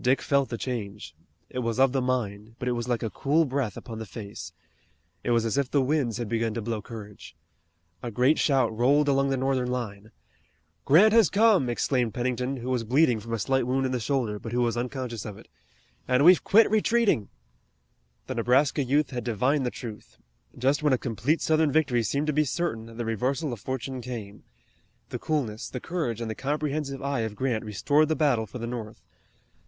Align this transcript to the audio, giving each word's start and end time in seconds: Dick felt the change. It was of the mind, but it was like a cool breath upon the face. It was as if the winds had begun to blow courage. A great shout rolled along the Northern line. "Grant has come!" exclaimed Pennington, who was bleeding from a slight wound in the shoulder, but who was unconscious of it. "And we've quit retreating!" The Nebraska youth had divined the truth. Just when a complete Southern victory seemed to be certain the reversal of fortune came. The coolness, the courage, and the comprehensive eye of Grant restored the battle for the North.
Dick 0.00 0.22
felt 0.22 0.48
the 0.48 0.56
change. 0.58 1.14
It 1.50 1.58
was 1.60 1.78
of 1.78 1.92
the 1.92 2.00
mind, 2.00 2.56
but 2.58 2.66
it 2.66 2.72
was 2.72 2.88
like 2.88 3.02
a 3.04 3.10
cool 3.10 3.44
breath 3.44 3.76
upon 3.76 3.98
the 3.98 4.06
face. 4.06 4.50
It 5.22 5.30
was 5.30 5.44
as 5.44 5.58
if 5.58 5.70
the 5.70 5.82
winds 5.82 6.16
had 6.16 6.28
begun 6.28 6.54
to 6.54 6.62
blow 6.62 6.80
courage. 6.82 7.36
A 8.02 8.10
great 8.10 8.38
shout 8.38 8.76
rolled 8.76 9.08
along 9.08 9.28
the 9.28 9.36
Northern 9.36 9.70
line. 9.70 10.10
"Grant 10.86 11.12
has 11.12 11.28
come!" 11.28 11.68
exclaimed 11.68 12.14
Pennington, 12.14 12.56
who 12.56 12.70
was 12.70 12.82
bleeding 12.82 13.20
from 13.20 13.34
a 13.34 13.38
slight 13.38 13.66
wound 13.66 13.84
in 13.86 13.92
the 13.92 14.00
shoulder, 14.00 14.38
but 14.40 14.52
who 14.52 14.62
was 14.62 14.76
unconscious 14.76 15.26
of 15.26 15.36
it. 15.38 15.48
"And 16.08 16.24
we've 16.24 16.42
quit 16.42 16.68
retreating!" 16.70 17.28
The 18.26 18.34
Nebraska 18.34 18.82
youth 18.82 19.10
had 19.10 19.22
divined 19.22 19.66
the 19.66 19.70
truth. 19.70 20.16
Just 20.56 20.82
when 20.82 20.94
a 20.94 20.98
complete 20.98 21.42
Southern 21.42 21.70
victory 21.70 22.02
seemed 22.02 22.26
to 22.26 22.32
be 22.32 22.44
certain 22.44 22.96
the 22.96 23.04
reversal 23.04 23.52
of 23.52 23.60
fortune 23.60 24.00
came. 24.00 24.44
The 25.10 25.18
coolness, 25.20 25.68
the 25.68 25.78
courage, 25.78 26.22
and 26.22 26.30
the 26.30 26.34
comprehensive 26.34 27.02
eye 27.02 27.20
of 27.20 27.36
Grant 27.36 27.64
restored 27.64 28.08
the 28.08 28.16
battle 28.16 28.46
for 28.46 28.58
the 28.58 28.66
North. 28.66 29.02